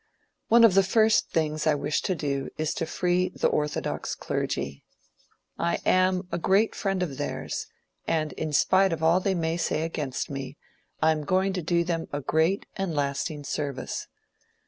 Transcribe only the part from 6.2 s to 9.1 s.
a great friend of theirs, and in spite of